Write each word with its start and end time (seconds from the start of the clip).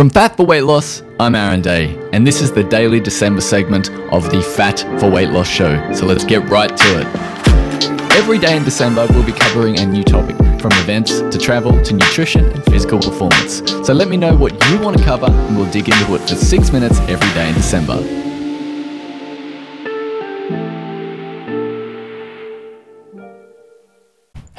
From 0.00 0.08
Fat 0.08 0.34
for 0.34 0.46
Weight 0.46 0.62
Loss, 0.62 1.02
I'm 1.20 1.34
Aaron 1.34 1.60
Day, 1.60 1.94
and 2.14 2.26
this 2.26 2.40
is 2.40 2.50
the 2.50 2.64
daily 2.64 3.00
December 3.00 3.42
segment 3.42 3.90
of 4.14 4.30
the 4.30 4.40
Fat 4.40 4.80
for 4.98 5.10
Weight 5.10 5.28
Loss 5.28 5.46
show. 5.46 5.92
So 5.92 6.06
let's 6.06 6.24
get 6.24 6.48
right 6.48 6.74
to 6.74 7.00
it. 7.00 7.06
Every 8.14 8.38
day 8.38 8.56
in 8.56 8.64
December, 8.64 9.06
we'll 9.10 9.26
be 9.26 9.32
covering 9.32 9.78
a 9.78 9.84
new 9.84 10.02
topic, 10.02 10.36
from 10.58 10.72
events 10.76 11.20
to 11.20 11.36
travel 11.36 11.82
to 11.82 11.92
nutrition 11.92 12.46
and 12.46 12.64
physical 12.64 12.98
performance. 12.98 13.62
So 13.86 13.92
let 13.92 14.08
me 14.08 14.16
know 14.16 14.34
what 14.34 14.52
you 14.70 14.78
want 14.78 14.96
to 14.96 15.04
cover, 15.04 15.26
and 15.26 15.54
we'll 15.54 15.70
dig 15.70 15.90
into 15.90 16.14
it 16.14 16.20
for 16.20 16.34
six 16.34 16.72
minutes 16.72 16.98
every 17.00 17.28
day 17.34 17.50
in 17.50 17.54
December. 17.54 18.29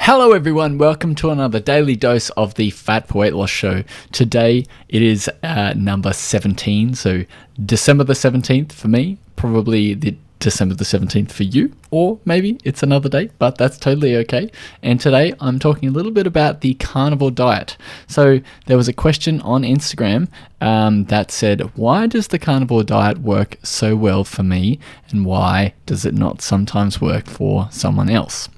Hello, 0.06 0.32
everyone. 0.32 0.78
Welcome 0.78 1.14
to 1.14 1.30
another 1.30 1.60
daily 1.60 1.94
dose 1.94 2.30
of 2.30 2.54
the 2.54 2.70
Fat 2.70 3.06
for 3.06 3.18
Weight 3.18 3.34
Loss 3.34 3.50
Show. 3.50 3.84
Today 4.10 4.66
it 4.88 5.00
is 5.00 5.30
uh, 5.44 5.74
number 5.76 6.12
17, 6.12 6.94
so 6.94 7.24
December 7.64 8.02
the 8.02 8.14
17th 8.14 8.72
for 8.72 8.88
me, 8.88 9.18
probably 9.36 9.94
the 9.94 10.16
December 10.40 10.74
the 10.74 10.82
17th 10.82 11.30
for 11.30 11.44
you, 11.44 11.72
or 11.92 12.18
maybe 12.24 12.58
it's 12.64 12.82
another 12.82 13.08
day, 13.08 13.30
but 13.38 13.56
that's 13.58 13.78
totally 13.78 14.16
okay. 14.16 14.50
And 14.82 15.00
today 15.00 15.34
I'm 15.38 15.60
talking 15.60 15.88
a 15.88 15.92
little 15.92 16.10
bit 16.10 16.26
about 16.26 16.62
the 16.62 16.74
carnivore 16.74 17.30
diet. 17.30 17.76
So 18.08 18.40
there 18.66 18.76
was 18.76 18.88
a 18.88 18.92
question 18.92 19.40
on 19.42 19.62
Instagram 19.62 20.26
um, 20.60 21.04
that 21.04 21.30
said, 21.30 21.60
Why 21.76 22.08
does 22.08 22.26
the 22.26 22.40
carnivore 22.40 22.82
diet 22.82 23.18
work 23.18 23.56
so 23.62 23.94
well 23.94 24.24
for 24.24 24.42
me, 24.42 24.80
and 25.10 25.24
why 25.24 25.74
does 25.86 26.04
it 26.04 26.14
not 26.14 26.42
sometimes 26.42 27.00
work 27.00 27.26
for 27.26 27.68
someone 27.70 28.10
else? 28.10 28.48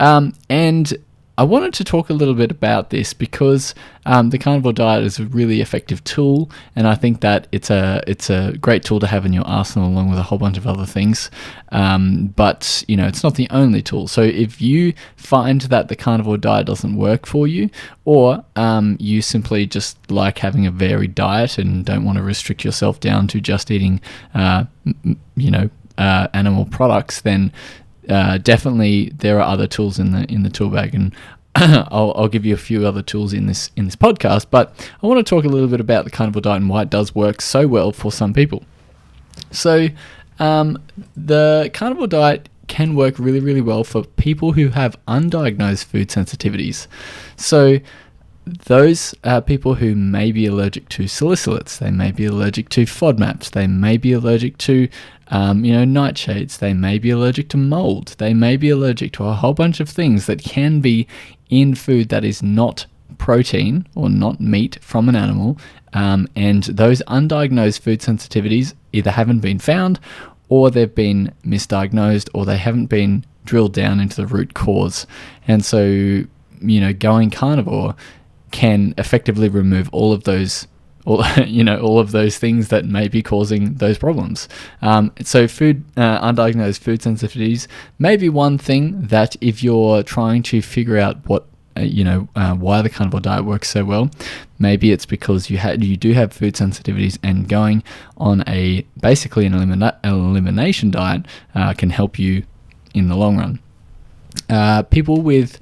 Um, 0.00 0.32
and 0.48 0.92
I 1.40 1.44
wanted 1.44 1.72
to 1.74 1.84
talk 1.84 2.10
a 2.10 2.12
little 2.12 2.34
bit 2.34 2.50
about 2.50 2.90
this 2.90 3.14
because 3.14 3.74
um, 4.04 4.28
the 4.28 4.36
carnivore 4.36 4.74
diet 4.74 5.04
is 5.04 5.18
a 5.18 5.24
really 5.24 5.62
effective 5.62 6.04
tool, 6.04 6.50
and 6.76 6.86
I 6.86 6.94
think 6.94 7.22
that 7.22 7.46
it's 7.50 7.70
a 7.70 8.02
it's 8.06 8.28
a 8.28 8.52
great 8.60 8.84
tool 8.84 9.00
to 9.00 9.06
have 9.06 9.24
in 9.24 9.32
your 9.32 9.46
arsenal 9.46 9.88
along 9.88 10.10
with 10.10 10.18
a 10.18 10.22
whole 10.22 10.36
bunch 10.36 10.58
of 10.58 10.66
other 10.66 10.84
things. 10.84 11.30
Um, 11.72 12.26
but 12.36 12.84
you 12.88 12.96
know, 12.98 13.06
it's 13.06 13.22
not 13.22 13.36
the 13.36 13.48
only 13.48 13.80
tool. 13.80 14.06
So 14.06 14.20
if 14.20 14.60
you 14.60 14.92
find 15.16 15.62
that 15.62 15.88
the 15.88 15.96
carnivore 15.96 16.36
diet 16.36 16.66
doesn't 16.66 16.94
work 16.94 17.24
for 17.24 17.46
you, 17.46 17.70
or 18.04 18.44
um, 18.56 18.98
you 19.00 19.22
simply 19.22 19.64
just 19.64 20.10
like 20.10 20.36
having 20.36 20.66
a 20.66 20.70
varied 20.70 21.14
diet 21.14 21.56
and 21.56 21.86
don't 21.86 22.04
want 22.04 22.18
to 22.18 22.22
restrict 22.22 22.66
yourself 22.66 23.00
down 23.00 23.28
to 23.28 23.40
just 23.40 23.70
eating, 23.70 24.02
uh, 24.34 24.64
you 25.36 25.50
know, 25.50 25.70
uh, 25.96 26.28
animal 26.34 26.66
products, 26.66 27.22
then 27.22 27.50
uh, 28.10 28.38
definitely 28.38 29.10
there 29.10 29.38
are 29.38 29.48
other 29.48 29.66
tools 29.66 29.98
in 29.98 30.12
the 30.12 30.24
in 30.32 30.42
the 30.42 30.50
tool 30.50 30.70
bag, 30.70 30.94
and 30.94 31.14
I'll, 31.54 32.12
I'll, 32.16 32.28
give 32.28 32.46
you 32.46 32.54
a 32.54 32.58
few 32.58 32.86
other 32.86 33.02
tools 33.02 33.32
in 33.32 33.46
this 33.46 33.70
in 33.76 33.84
this 33.84 33.96
podcast. 33.96 34.46
But 34.50 34.74
I 35.02 35.06
want 35.06 35.24
to 35.24 35.28
talk 35.28 35.44
a 35.44 35.48
little 35.48 35.68
bit 35.68 35.80
about 35.80 36.04
the 36.04 36.10
carnivore 36.10 36.42
diet 36.42 36.60
and 36.60 36.70
why 36.70 36.82
it 36.82 36.90
does 36.90 37.14
work 37.14 37.40
so 37.40 37.66
well 37.66 37.92
for 37.92 38.12
some 38.12 38.32
people. 38.32 38.64
So, 39.50 39.88
um, 40.38 40.78
the 41.16 41.70
carnivore 41.74 42.06
diet 42.06 42.48
can 42.66 42.94
work 42.94 43.18
really 43.18 43.40
really 43.40 43.60
well 43.60 43.82
for 43.82 44.04
people 44.04 44.52
who 44.52 44.68
have 44.68 44.96
undiagnosed 45.06 45.84
food 45.84 46.08
sensitivities. 46.08 46.86
So 47.36 47.78
those 48.46 49.14
are 49.24 49.40
people 49.40 49.74
who 49.74 49.94
may 49.94 50.32
be 50.32 50.46
allergic 50.46 50.88
to 50.90 51.04
salicylates, 51.04 51.78
they 51.78 51.90
may 51.90 52.10
be 52.10 52.24
allergic 52.24 52.68
to 52.70 52.84
FODMAPs, 52.84 53.50
they 53.50 53.66
may 53.66 53.96
be 53.96 54.12
allergic 54.12 54.58
to 54.58 54.88
um, 55.28 55.64
you 55.64 55.72
know, 55.72 55.84
nightshades, 55.84 56.58
they 56.58 56.74
may 56.74 56.98
be 56.98 57.10
allergic 57.10 57.48
to 57.50 57.56
mold, 57.56 58.14
they 58.18 58.34
may 58.34 58.56
be 58.56 58.70
allergic 58.70 59.12
to 59.12 59.24
a 59.24 59.34
whole 59.34 59.54
bunch 59.54 59.78
of 59.78 59.88
things 59.88 60.26
that 60.26 60.42
can 60.42 60.80
be 60.80 61.06
in 61.48 61.74
food 61.74 62.08
that 62.08 62.24
is 62.24 62.42
not 62.42 62.86
protein 63.18 63.86
or 63.94 64.08
not 64.08 64.40
meat 64.40 64.78
from 64.82 65.08
an 65.08 65.16
animal. 65.16 65.58
Um, 65.92 66.28
and 66.34 66.64
those 66.64 67.02
undiagnosed 67.02 67.80
food 67.80 68.00
sensitivities 68.00 68.74
either 68.92 69.10
haven't 69.10 69.40
been 69.40 69.58
found 69.58 70.00
or 70.48 70.70
they've 70.70 70.94
been 70.94 71.32
misdiagnosed 71.44 72.28
or 72.34 72.44
they 72.44 72.56
haven't 72.56 72.86
been 72.86 73.24
drilled 73.44 73.72
down 73.72 74.00
into 74.00 74.16
the 74.16 74.26
root 74.26 74.54
cause. 74.54 75.06
And 75.46 75.64
so, 75.64 75.84
you 75.84 76.80
know, 76.80 76.92
going 76.92 77.30
carnivore 77.30 77.94
can 78.50 78.94
effectively 78.98 79.48
remove 79.48 79.88
all 79.92 80.12
of 80.12 80.24
those 80.24 80.66
all 81.06 81.24
you 81.46 81.64
know 81.64 81.80
all 81.80 81.98
of 81.98 82.12
those 82.12 82.38
things 82.38 82.68
that 82.68 82.84
may 82.84 83.08
be 83.08 83.22
causing 83.22 83.74
those 83.74 83.98
problems. 83.98 84.48
Um, 84.82 85.12
so 85.22 85.48
food 85.48 85.84
uh, 85.96 86.20
undiagnosed 86.20 86.80
food 86.80 87.00
sensitivities 87.00 87.66
may 87.98 88.16
be 88.16 88.28
one 88.28 88.58
thing 88.58 89.02
that 89.06 89.36
if 89.40 89.62
you're 89.62 90.02
trying 90.02 90.42
to 90.44 90.62
figure 90.62 90.98
out 90.98 91.26
what 91.28 91.46
uh, 91.76 91.82
you 91.82 92.04
know 92.04 92.28
uh, 92.36 92.54
why 92.54 92.82
the 92.82 92.90
carnivore 92.90 93.20
diet 93.20 93.44
works 93.44 93.70
so 93.70 93.84
well, 93.84 94.10
maybe 94.58 94.92
it's 94.92 95.06
because 95.06 95.50
you 95.50 95.58
had 95.58 95.82
you 95.84 95.96
do 95.96 96.12
have 96.12 96.32
food 96.32 96.54
sensitivities 96.54 97.18
and 97.22 97.48
going 97.48 97.82
on 98.16 98.44
a 98.46 98.82
basically 99.00 99.46
an 99.46 99.52
elimina- 99.52 99.96
elimination 100.04 100.90
diet 100.90 101.26
uh, 101.54 101.72
can 101.72 101.90
help 101.90 102.18
you 102.18 102.44
in 102.94 103.08
the 103.08 103.16
long 103.16 103.38
run. 103.38 103.58
Uh, 104.48 104.82
people 104.82 105.22
with 105.22 105.58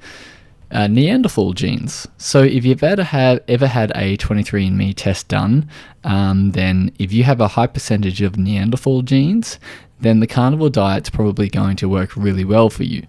uh, 0.71 0.87
Neanderthal 0.87 1.53
genes. 1.53 2.07
So 2.17 2.43
if 2.43 2.65
you've 2.65 2.83
ever 2.83 3.03
had 3.03 3.43
ever 3.47 3.67
had 3.67 3.91
a 3.95 4.17
23andMe 4.17 4.93
test 4.95 5.27
done, 5.27 5.69
um, 6.03 6.51
then 6.51 6.91
if 6.99 7.11
you 7.11 7.23
have 7.23 7.41
a 7.41 7.47
high 7.47 7.67
percentage 7.67 8.21
of 8.21 8.37
Neanderthal 8.37 9.01
genes, 9.01 9.59
then 9.99 10.19
the 10.19 10.27
carnivore 10.27 10.69
diet's 10.69 11.09
probably 11.09 11.49
going 11.49 11.75
to 11.77 11.89
work 11.89 12.15
really 12.15 12.45
well 12.45 12.69
for 12.69 12.83
you. 12.83 13.05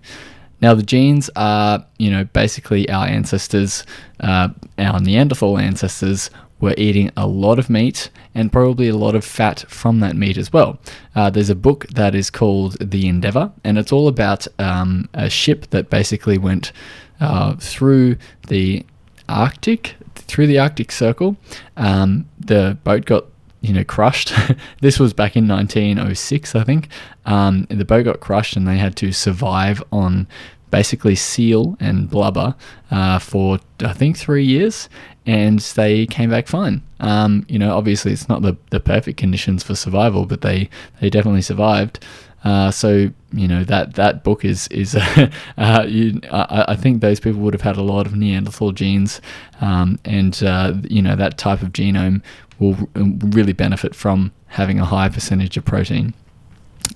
Now 0.60 0.74
the 0.74 0.82
genes 0.82 1.30
are, 1.36 1.84
you 1.98 2.10
know, 2.10 2.24
basically 2.24 2.88
our 2.90 3.06
ancestors, 3.06 3.84
uh, 4.20 4.48
our 4.78 5.00
Neanderthal 5.00 5.58
ancestors 5.58 6.30
were 6.60 6.74
eating 6.76 7.10
a 7.16 7.26
lot 7.26 7.58
of 7.58 7.70
meat 7.70 8.10
and 8.34 8.52
probably 8.52 8.88
a 8.88 8.96
lot 8.96 9.14
of 9.14 9.24
fat 9.24 9.64
from 9.68 10.00
that 10.00 10.14
meat 10.14 10.36
as 10.36 10.52
well. 10.52 10.78
Uh, 11.14 11.30
there's 11.30 11.50
a 11.50 11.54
book 11.54 11.86
that 11.88 12.14
is 12.14 12.30
called 12.30 12.76
The 12.80 13.08
Endeavour, 13.08 13.50
and 13.64 13.78
it's 13.78 13.92
all 13.92 14.08
about 14.08 14.46
um, 14.58 15.08
a 15.14 15.30
ship 15.30 15.66
that 15.70 15.90
basically 15.90 16.36
went 16.36 16.72
uh, 17.20 17.56
through 17.56 18.16
the 18.48 18.84
Arctic, 19.28 19.94
through 20.14 20.46
the 20.46 20.58
Arctic 20.58 20.92
Circle. 20.92 21.36
Um, 21.76 22.28
the 22.38 22.78
boat 22.84 23.04
got 23.04 23.26
you 23.60 23.72
know 23.72 23.84
crushed. 23.84 24.32
this 24.80 24.98
was 24.98 25.12
back 25.12 25.36
in 25.36 25.46
1906, 25.46 26.54
I 26.54 26.64
think. 26.64 26.88
Um, 27.26 27.66
the 27.70 27.84
boat 27.84 28.04
got 28.04 28.20
crushed, 28.20 28.56
and 28.56 28.66
they 28.66 28.78
had 28.78 28.96
to 28.96 29.12
survive 29.12 29.82
on 29.92 30.26
basically 30.70 31.16
seal 31.16 31.76
and 31.80 32.08
blubber 32.08 32.54
uh, 32.90 33.18
for 33.18 33.58
I 33.80 33.92
think 33.92 34.16
three 34.16 34.44
years, 34.44 34.88
and 35.26 35.58
they 35.60 36.06
came 36.06 36.30
back 36.30 36.46
fine. 36.46 36.82
Um, 37.00 37.44
you 37.48 37.58
know, 37.58 37.76
obviously 37.76 38.12
it's 38.12 38.28
not 38.28 38.42
the, 38.42 38.56
the 38.70 38.80
perfect 38.80 39.18
conditions 39.18 39.62
for 39.62 39.74
survival, 39.74 40.26
but 40.26 40.40
they 40.42 40.68
they 41.00 41.10
definitely 41.10 41.42
survived. 41.42 42.04
Uh, 42.42 42.70
so 42.70 43.10
you 43.32 43.46
know 43.46 43.64
that 43.64 43.94
that 43.94 44.24
book 44.24 44.44
is 44.44 44.66
is 44.68 44.96
uh, 45.58 45.84
you, 45.86 46.20
I, 46.32 46.64
I, 46.68 46.76
think 46.76 47.00
those 47.00 47.20
people 47.20 47.40
would 47.40 47.52
have 47.52 47.60
had 47.60 47.76
a 47.76 47.82
lot 47.82 48.06
of 48.06 48.16
Neanderthal 48.16 48.72
genes, 48.72 49.20
um, 49.60 49.98
and 50.04 50.42
uh, 50.42 50.74
you 50.88 51.02
know 51.02 51.16
that 51.16 51.36
type 51.36 51.60
of 51.60 51.68
genome 51.72 52.22
will 52.58 52.76
really 52.94 53.52
benefit 53.52 53.94
from 53.94 54.32
having 54.46 54.80
a 54.80 54.86
high 54.86 55.08
percentage 55.10 55.56
of 55.56 55.64
protein. 55.64 56.14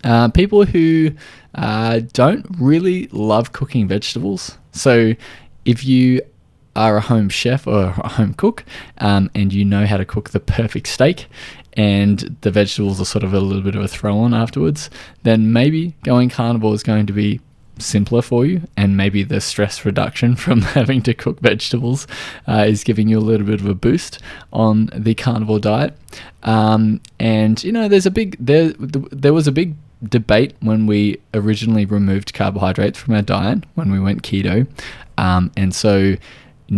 Uh, 0.02 0.28
people 0.28 0.64
who 0.64 1.10
uh, 1.54 2.00
don't 2.14 2.46
really 2.58 3.08
love 3.08 3.52
cooking 3.52 3.86
vegetables, 3.86 4.56
so 4.72 5.12
if 5.66 5.84
you 5.84 6.22
are 6.76 6.96
a 6.96 7.00
home 7.00 7.28
chef 7.28 7.66
or 7.66 7.84
a 7.98 8.08
home 8.08 8.34
cook 8.34 8.64
um, 8.98 9.30
and 9.34 9.52
you 9.52 9.64
know 9.64 9.86
how 9.86 9.96
to 9.96 10.04
cook 10.04 10.30
the 10.30 10.40
perfect 10.40 10.88
steak 10.88 11.26
and 11.74 12.36
the 12.40 12.50
vegetables 12.50 13.00
are 13.00 13.04
sort 13.04 13.24
of 13.24 13.34
a 13.34 13.40
little 13.40 13.62
bit 13.62 13.74
of 13.74 13.82
a 13.82 13.88
throw 13.88 14.18
on 14.18 14.32
afterwards, 14.32 14.90
then 15.22 15.52
maybe 15.52 15.94
going 16.04 16.30
carnivore 16.30 16.74
is 16.74 16.82
going 16.82 17.06
to 17.06 17.12
be 17.12 17.40
simpler 17.78 18.22
for 18.22 18.46
you 18.46 18.62
and 18.76 18.96
maybe 18.96 19.24
the 19.24 19.40
stress 19.40 19.84
reduction 19.84 20.36
from 20.44 20.60
having 20.62 21.02
to 21.02 21.14
cook 21.14 21.40
vegetables 21.40 22.06
uh, 22.48 22.64
is 22.66 22.84
giving 22.84 23.08
you 23.08 23.18
a 23.18 23.20
little 23.20 23.46
bit 23.46 23.60
of 23.60 23.66
a 23.66 23.74
boost 23.74 24.20
on 24.52 24.90
the 24.94 25.14
carnivore 25.14 25.58
diet. 25.58 25.96
Um, 26.42 27.00
and 27.18 27.62
you 27.64 27.72
know 27.72 27.88
there's 27.88 28.06
a 28.06 28.10
big 28.10 28.36
there 28.38 28.72
there 28.78 29.32
was 29.32 29.46
a 29.46 29.52
big 29.52 29.74
debate 30.02 30.54
when 30.60 30.86
we 30.86 31.18
originally 31.32 31.86
removed 31.86 32.34
carbohydrates 32.34 32.98
from 32.98 33.14
our 33.14 33.22
diet 33.22 33.64
when 33.74 33.90
we 33.90 33.98
went 33.98 34.22
keto. 34.22 34.66
Um, 35.16 35.50
and 35.56 35.74
so 35.74 36.16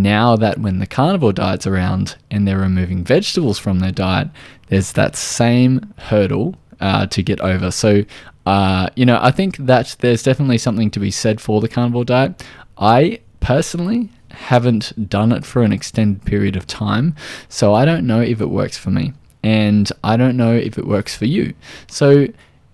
now 0.03 0.37
that 0.37 0.59
when 0.59 0.79
the 0.79 0.87
carnivore 0.87 1.33
diet's 1.33 1.67
around 1.67 2.17
and 2.31 2.47
they're 2.47 2.59
removing 2.59 3.05
vegetables 3.05 3.59
from 3.59 3.81
their 3.81 3.93
diet, 3.93 4.29
there's 4.69 4.93
that 4.93 5.17
same 5.17 5.95
hurdle 5.99 6.57
uh, 6.81 7.07
to 7.07 7.23
get 7.23 7.41
over. 7.41 7.71
So, 7.71 8.05
uh, 8.45 8.91
you 8.97 9.07
know, 9.07 9.19
I 9.21 9.31
think 9.31 9.57
that 9.59 9.97
there's 10.01 10.23
definitely 10.23 10.59
something 10.59 10.91
to 10.93 11.01
be 11.01 11.11
said 11.11 11.41
for 11.41 11.61
the 11.61 11.69
carnivore 11.69 12.05
diet. 12.05 12.45
I 12.79 13.21
personally 13.41 14.11
haven't 14.31 15.09
done 15.09 15.33
it 15.33 15.45
for 15.45 15.63
an 15.63 15.73
extended 15.73 16.25
period 16.25 16.57
of 16.57 16.67
time, 16.67 17.15
so 17.49 17.75
I 17.75 17.85
don't 17.85 18.07
know 18.07 18.21
if 18.21 18.41
it 18.41 18.51
works 18.51 18.77
for 18.77 18.91
me. 18.91 19.13
And 19.43 19.91
I 20.03 20.17
don't 20.17 20.37
know 20.37 20.53
if 20.53 20.77
it 20.77 20.87
works 20.87 21.17
for 21.17 21.25
you. 21.25 21.55
So 21.87 22.27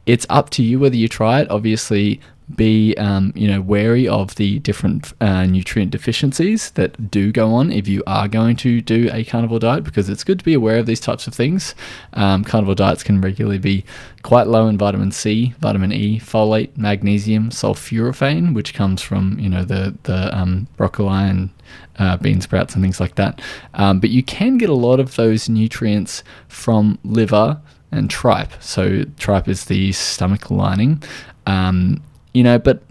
it's 0.06 0.26
up 0.30 0.50
to 0.50 0.62
you 0.62 0.78
whether 0.78 0.96
you 0.96 1.06
try 1.06 1.40
it. 1.40 1.50
Obviously, 1.50 2.20
be 2.56 2.94
um, 2.96 3.32
you 3.34 3.48
know 3.48 3.60
wary 3.60 4.06
of 4.08 4.34
the 4.36 4.58
different 4.60 5.12
uh, 5.20 5.44
nutrient 5.46 5.90
deficiencies 5.90 6.70
that 6.72 7.10
do 7.10 7.32
go 7.32 7.52
on 7.54 7.70
if 7.72 7.88
you 7.88 8.02
are 8.06 8.28
going 8.28 8.56
to 8.56 8.80
do 8.80 9.08
a 9.12 9.24
carnivore 9.24 9.58
diet 9.58 9.84
because 9.84 10.08
it's 10.08 10.24
good 10.24 10.38
to 10.38 10.44
be 10.44 10.54
aware 10.54 10.78
of 10.78 10.86
these 10.86 11.00
types 11.00 11.26
of 11.26 11.34
things. 11.34 11.74
Um, 12.14 12.44
carnivore 12.44 12.74
diets 12.74 13.02
can 13.02 13.20
regularly 13.20 13.58
be 13.58 13.84
quite 14.22 14.46
low 14.46 14.68
in 14.68 14.78
vitamin 14.78 15.12
C, 15.12 15.54
vitamin 15.60 15.92
E, 15.92 16.18
folate, 16.20 16.76
magnesium, 16.76 17.50
sulforaphane, 17.50 18.54
which 18.54 18.74
comes 18.74 19.02
from 19.02 19.38
you 19.38 19.48
know 19.48 19.64
the 19.64 19.94
the 20.04 20.36
um, 20.36 20.66
broccoli 20.76 21.08
and 21.08 21.50
uh, 21.98 22.16
bean 22.16 22.40
sprouts 22.40 22.74
and 22.74 22.82
things 22.82 23.00
like 23.00 23.16
that. 23.16 23.40
Um, 23.74 24.00
but 24.00 24.10
you 24.10 24.22
can 24.22 24.58
get 24.58 24.68
a 24.68 24.74
lot 24.74 25.00
of 25.00 25.16
those 25.16 25.48
nutrients 25.48 26.22
from 26.48 26.98
liver 27.04 27.60
and 27.90 28.08
tripe. 28.08 28.50
So 28.60 29.04
tripe 29.18 29.48
is 29.48 29.66
the 29.66 29.92
stomach 29.92 30.50
lining. 30.50 31.02
Um, 31.46 32.02
you 32.34 32.42
know, 32.42 32.58
but 32.58 32.82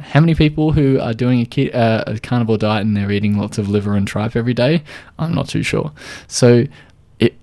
how 0.00 0.20
many 0.20 0.34
people 0.34 0.72
who 0.72 0.98
are 1.00 1.14
doing 1.14 1.40
a, 1.40 1.46
ke- 1.46 1.74
uh, 1.74 2.04
a 2.06 2.18
carnivore 2.18 2.58
diet 2.58 2.84
and 2.84 2.96
they're 2.96 3.10
eating 3.10 3.38
lots 3.38 3.58
of 3.58 3.68
liver 3.68 3.94
and 3.94 4.06
tripe 4.06 4.36
every 4.36 4.54
day? 4.54 4.82
I'm 5.18 5.34
not 5.34 5.48
too 5.48 5.62
sure. 5.62 5.92
So 6.26 6.64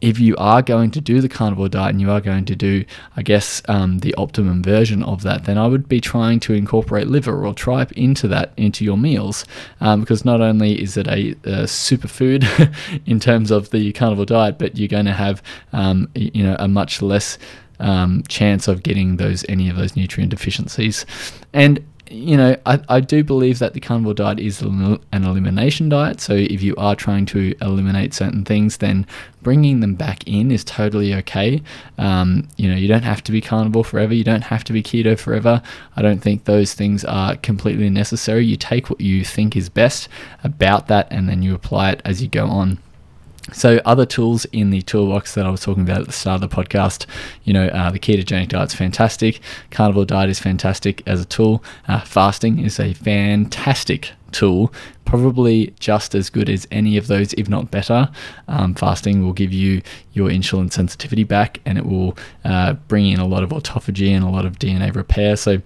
if 0.02 0.20
you 0.20 0.36
are 0.38 0.62
going 0.62 0.92
to 0.92 1.02
do 1.02 1.22
the 1.22 1.30
carnivore 1.30 1.70
diet 1.70 1.92
and 1.92 2.02
you 2.02 2.12
are 2.12 2.20
going 2.20 2.46
to 2.46 2.56
do, 2.56 2.84
I 3.16 3.22
guess, 3.22 3.62
um, 3.68 4.00
the 4.00 4.14
optimum 4.16 4.62
version 4.62 5.02
of 5.04 5.24
that, 5.24 5.46
then 5.46 5.58
I 5.58 5.68
would 5.68 5.88
be 5.88 6.02
trying 6.02 6.40
to 6.42 6.54
incorporate 6.54 7.08
liver 7.08 7.46
or 7.46 7.54
tripe 7.54 7.92
into 7.94 8.28
that, 8.28 8.52
into 8.58 8.84
your 8.84 8.98
meals, 8.98 9.46
um, 9.80 10.02
because 10.02 10.26
not 10.26 10.42
only 10.42 10.82
is 10.82 10.98
it 10.98 11.08
a, 11.08 11.32
a 11.44 11.64
superfood 11.64 12.46
in 13.06 13.20
terms 13.20 13.50
of 13.50 13.70
the 13.70 13.94
carnivore 13.94 14.26
diet, 14.26 14.60
but 14.60 14.78
you're 14.78 14.88
going 14.88 15.06
to 15.06 15.14
have, 15.14 15.42
um, 15.72 16.10
you 16.16 16.44
know, 16.44 16.58
a 16.60 16.68
much 16.68 17.02
less 17.02 17.38
um, 17.82 18.24
chance 18.28 18.68
of 18.68 18.84
getting 18.84 19.18
those 19.18 19.46
any 19.50 19.70
of 19.70 19.76
those 19.76 19.96
nutrient 19.96 20.30
deficiencies, 20.32 21.06
and 21.54 21.84
you 22.12 22.36
know, 22.36 22.56
I, 22.66 22.80
I 22.90 23.00
do 23.00 23.24
believe 23.24 23.60
that 23.60 23.74
the 23.74 23.80
carnivore 23.80 24.14
diet 24.14 24.40
is 24.40 24.62
an 24.62 25.00
elimination 25.14 25.90
diet. 25.90 26.20
So 26.20 26.34
if 26.34 26.62
you 26.62 26.76
are 26.76 26.96
trying 26.96 27.26
to 27.28 27.56
eliminate 27.62 28.14
certain 28.14 28.44
things, 28.44 28.78
then 28.78 29.08
bringing 29.42 29.80
them 29.80 29.96
back 29.96 30.28
in 30.28 30.52
is 30.52 30.64
totally 30.64 31.14
okay. 31.16 31.62
Um, 31.98 32.48
you 32.58 32.70
know, 32.70 32.76
you 32.76 32.88
don't 32.88 33.04
have 33.04 33.24
to 33.24 33.32
be 33.32 33.40
carnivore 33.40 33.86
forever. 33.86 34.14
You 34.14 34.26
don't 34.26 34.44
have 34.44 34.64
to 34.66 34.74
be 34.74 34.84
keto 34.84 35.18
forever. 35.18 35.62
I 35.96 36.02
don't 36.02 36.20
think 36.20 36.44
those 36.44 36.74
things 36.74 37.06
are 37.06 37.38
completely 37.38 37.90
necessary. 37.90 38.46
You 38.46 38.58
take 38.58 38.90
what 38.90 39.00
you 39.00 39.24
think 39.24 39.56
is 39.56 39.70
best 39.70 40.10
about 40.44 40.88
that 40.88 41.08
and 41.12 41.30
then 41.30 41.42
you 41.42 41.56
apply 41.56 41.92
it 41.92 42.02
as 42.04 42.22
you 42.22 42.28
go 42.28 42.48
on. 42.48 42.80
So, 43.54 43.82
other 43.86 44.06
tools 44.06 44.46
in 44.46 44.70
the 44.70 44.82
toolbox 44.84 45.34
that 45.34 45.46
I 45.46 45.50
was 45.50 45.62
talking 45.62 45.84
about 45.84 46.02
at 46.02 46.06
the 46.06 46.14
start 46.14 46.44
of 46.44 46.50
the 46.50 46.56
podcast, 46.56 47.06
you 47.44 47.54
know, 47.54 47.68
uh, 47.68 47.90
the 47.90 48.00
ketogenic 48.00 48.50
diet 48.50 48.70
is 48.70 48.76
fantastic. 48.76 49.40
Carnivore 49.72 50.06
diet 50.06 50.30
is 50.30 50.40
fantastic 50.40 51.02
as 51.08 51.22
a 51.22 51.26
tool. 51.26 51.64
Uh, 51.88 52.00
fasting 52.02 52.60
is 52.60 52.80
a 52.80 52.94
fantastic 52.94 54.12
tool, 54.32 54.72
probably 55.06 55.74
just 55.80 56.16
as 56.16 56.30
good 56.30 56.50
as 56.50 56.68
any 56.72 56.98
of 56.98 57.08
those, 57.08 57.34
if 57.34 57.50
not 57.50 57.72
better. 57.72 58.10
Um, 58.48 58.76
fasting 58.76 59.24
will 59.24 59.34
give 59.34 59.52
you 59.52 59.82
your 60.14 60.30
insulin 60.30 60.72
sensitivity 60.72 61.24
back 61.24 61.60
and 61.66 61.78
it 61.78 61.86
will 61.86 62.18
uh, 62.46 62.74
bring 62.88 63.08
in 63.08 63.20
a 63.20 63.28
lot 63.28 63.44
of 63.44 63.50
autophagy 63.50 64.10
and 64.10 64.24
a 64.24 64.30
lot 64.30 64.46
of 64.46 64.60
DNA 64.60 64.94
repair. 64.96 65.36
So, 65.36 65.62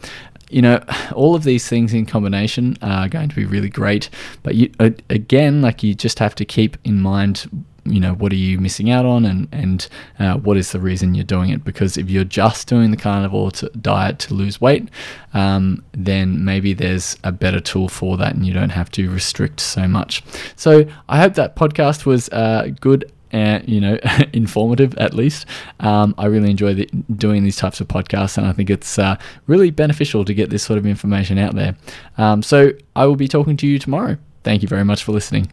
you 0.49 0.61
know, 0.61 0.83
all 1.13 1.35
of 1.35 1.43
these 1.43 1.67
things 1.67 1.93
in 1.93 2.05
combination 2.05 2.77
are 2.81 3.07
going 3.07 3.29
to 3.29 3.35
be 3.35 3.45
really 3.45 3.69
great. 3.69 4.09
But 4.43 4.55
you, 4.55 4.71
again, 4.79 5.61
like 5.61 5.83
you 5.83 5.93
just 5.93 6.19
have 6.19 6.35
to 6.35 6.45
keep 6.45 6.77
in 6.83 7.01
mind 7.01 7.49
you 7.87 7.99
know 7.99 8.13
what 8.15 8.31
are 8.31 8.37
you 8.37 8.57
missing 8.59 8.89
out 8.89 9.05
on 9.05 9.25
and 9.25 9.47
and 9.51 9.87
uh, 10.19 10.35
what 10.37 10.57
is 10.57 10.71
the 10.71 10.79
reason 10.79 11.13
you're 11.13 11.23
doing 11.23 11.51
it 11.51 11.63
because 11.63 11.97
if 11.97 12.09
you're 12.09 12.23
just 12.23 12.67
doing 12.67 12.89
the 12.89 12.97
carnivore 12.97 13.51
to 13.51 13.69
diet 13.79 14.17
to 14.17 14.33
lose 14.33 14.59
weight 14.59 14.89
um, 15.35 15.83
then 15.91 16.43
maybe 16.43 16.73
there's 16.73 17.15
a 17.23 17.31
better 17.31 17.59
tool 17.59 17.87
for 17.87 18.17
that 18.17 18.33
and 18.33 18.45
you 18.45 18.53
don't 18.53 18.71
have 18.71 18.89
to 18.89 19.09
restrict 19.11 19.59
so 19.59 19.87
much 19.87 20.23
so 20.55 20.83
i 21.09 21.19
hope 21.19 21.35
that 21.35 21.55
podcast 21.55 22.05
was 22.07 22.27
uh, 22.29 22.67
good 22.81 23.11
and 23.31 23.67
you 23.67 23.79
know 23.79 23.97
informative 24.33 24.95
at 24.97 25.13
least 25.13 25.45
um, 25.79 26.13
i 26.17 26.25
really 26.25 26.49
enjoy 26.49 26.73
the, 26.73 26.85
doing 27.15 27.43
these 27.43 27.57
types 27.57 27.81
of 27.81 27.87
podcasts 27.87 28.37
and 28.37 28.47
i 28.47 28.51
think 28.51 28.69
it's 28.69 28.97
uh, 28.99 29.15
really 29.47 29.71
beneficial 29.71 30.25
to 30.25 30.33
get 30.33 30.49
this 30.49 30.63
sort 30.63 30.77
of 30.77 30.85
information 30.85 31.37
out 31.37 31.55
there 31.55 31.75
um, 32.17 32.41
so 32.41 32.71
i 32.95 33.05
will 33.05 33.15
be 33.15 33.27
talking 33.27 33.57
to 33.57 33.67
you 33.67 33.79
tomorrow 33.79 34.17
thank 34.43 34.61
you 34.61 34.67
very 34.67 34.83
much 34.83 35.03
for 35.03 35.11
listening 35.11 35.51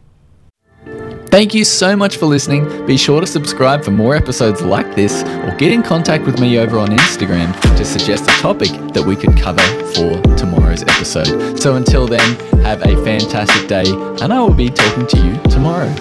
Thank 1.33 1.55
you 1.55 1.63
so 1.63 1.95
much 1.95 2.17
for 2.17 2.27
listening. 2.27 2.85
Be 2.85 2.95
sure 2.95 3.19
to 3.19 3.25
subscribe 3.25 3.83
for 3.83 3.89
more 3.89 4.15
episodes 4.15 4.61
like 4.61 4.93
this 4.93 5.23
or 5.23 5.55
get 5.57 5.71
in 5.71 5.81
contact 5.81 6.27
with 6.27 6.39
me 6.39 6.59
over 6.59 6.77
on 6.77 6.89
Instagram 6.89 7.59
to 7.75 7.83
suggest 7.83 8.25
a 8.25 8.33
topic 8.39 8.69
that 8.93 9.03
we 9.03 9.15
could 9.15 9.35
cover 9.35 9.63
for 9.95 10.21
tomorrow's 10.37 10.83
episode. 10.83 11.59
So 11.59 11.75
until 11.75 12.05
then, 12.05 12.35
have 12.63 12.83
a 12.83 13.03
fantastic 13.03 13.67
day 13.67 13.85
and 14.21 14.31
I 14.31 14.41
will 14.41 14.53
be 14.53 14.69
talking 14.69 15.07
to 15.07 15.25
you 15.25 15.41
tomorrow. 15.49 15.91